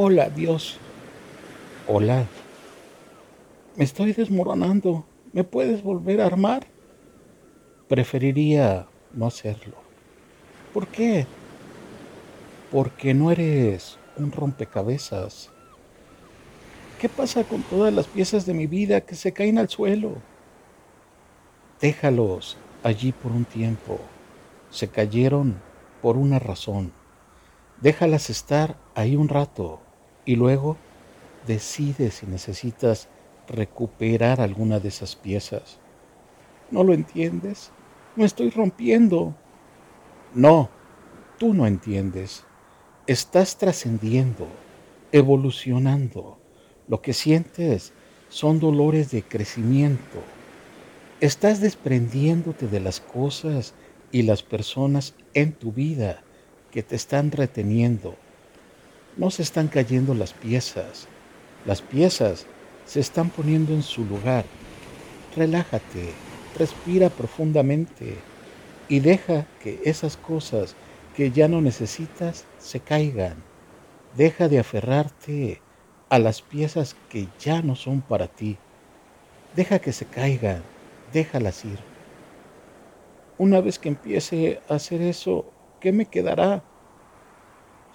[0.00, 0.78] Hola, Dios.
[1.88, 2.24] Hola.
[3.74, 5.04] Me estoy desmoronando.
[5.32, 6.68] ¿Me puedes volver a armar?
[7.88, 9.74] Preferiría no hacerlo.
[10.72, 11.26] ¿Por qué?
[12.70, 15.50] Porque no eres un rompecabezas.
[17.00, 20.12] ¿Qué pasa con todas las piezas de mi vida que se caen al suelo?
[21.80, 23.98] Déjalos allí por un tiempo.
[24.70, 25.60] Se cayeron
[26.00, 26.92] por una razón.
[27.80, 29.80] Déjalas estar ahí un rato
[30.28, 30.76] y luego
[31.46, 33.08] decide si necesitas
[33.48, 35.78] recuperar alguna de esas piezas.
[36.70, 37.70] ¿No lo entiendes?
[38.14, 39.34] Me estoy rompiendo.
[40.34, 40.68] No,
[41.38, 42.44] tú no entiendes.
[43.06, 44.46] Estás trascendiendo,
[45.12, 46.38] evolucionando.
[46.88, 47.94] Lo que sientes
[48.28, 50.22] son dolores de crecimiento.
[51.22, 53.72] Estás desprendiéndote de las cosas
[54.12, 56.22] y las personas en tu vida
[56.70, 58.14] que te están reteniendo.
[59.18, 61.08] No se están cayendo las piezas.
[61.66, 62.46] Las piezas
[62.86, 64.44] se están poniendo en su lugar.
[65.34, 66.14] Relájate,
[66.56, 68.16] respira profundamente
[68.88, 70.76] y deja que esas cosas
[71.16, 73.42] que ya no necesitas se caigan.
[74.16, 75.62] Deja de aferrarte
[76.08, 78.56] a las piezas que ya no son para ti.
[79.56, 80.62] Deja que se caigan,
[81.12, 81.80] déjalas ir.
[83.36, 86.67] Una vez que empiece a hacer eso, ¿qué me quedará?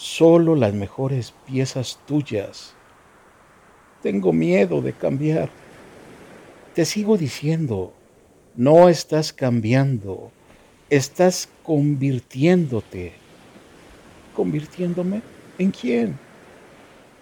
[0.00, 2.72] Solo las mejores piezas tuyas.
[4.02, 5.50] Tengo miedo de cambiar.
[6.74, 7.92] Te sigo diciendo,
[8.56, 10.32] no estás cambiando,
[10.88, 13.12] estás convirtiéndote.
[14.34, 15.20] ¿Convirtiéndome?
[15.58, 16.18] ¿En quién?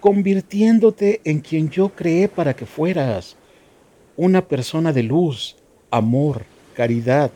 [0.01, 3.37] convirtiéndote en quien yo creé para que fueras,
[4.17, 5.57] una persona de luz,
[5.91, 7.33] amor, caridad,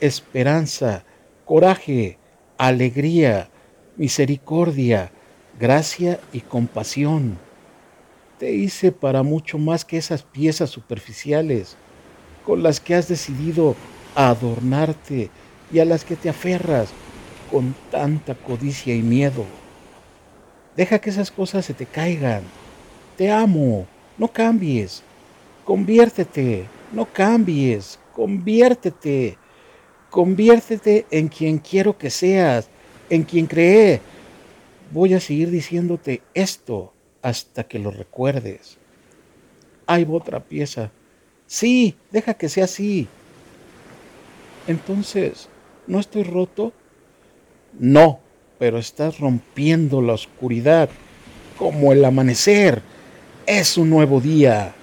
[0.00, 1.04] esperanza,
[1.46, 2.18] coraje,
[2.58, 3.48] alegría,
[3.96, 5.10] misericordia,
[5.58, 7.38] gracia y compasión.
[8.38, 11.76] Te hice para mucho más que esas piezas superficiales
[12.44, 13.76] con las que has decidido
[14.14, 15.30] adornarte
[15.72, 16.90] y a las que te aferras
[17.50, 19.44] con tanta codicia y miedo.
[20.76, 22.42] Deja que esas cosas se te caigan.
[23.16, 23.86] Te amo.
[24.18, 25.02] No cambies.
[25.64, 26.66] Conviértete.
[26.92, 27.98] No cambies.
[28.14, 29.38] Conviértete.
[30.10, 32.68] Conviértete en quien quiero que seas,
[33.12, 34.00] en quien creé.
[34.90, 38.78] Voy a seguir diciéndote esto hasta que lo recuerdes.
[39.86, 40.90] Hay otra pieza.
[41.46, 43.06] Sí, deja que sea así.
[44.66, 45.50] Entonces,
[45.86, 46.72] ¿no estoy roto?
[47.78, 48.20] No,
[48.58, 50.88] pero estás rompiendo la oscuridad
[51.58, 52.80] como el amanecer.
[53.44, 54.74] Es un nuevo día.